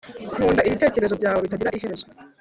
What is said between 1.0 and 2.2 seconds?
byawe bitagira iherezo